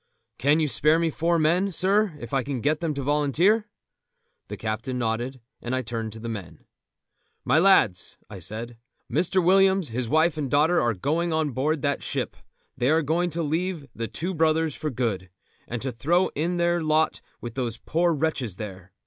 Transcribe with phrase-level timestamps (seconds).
[0.39, 3.69] "Can you spare me four men, sir, if I can get them to volunteer?"
[4.47, 6.65] The captain nodded, and I turned to the men.
[7.45, 8.77] "My lads," I said,
[9.11, 9.45] "Mr.
[9.45, 12.35] Williams, his wife and daughter, are going on board that ship;
[12.75, 15.29] they are going to leave The Two Brothers for good,
[15.67, 18.93] and to throw in their lot with those poor wretches there.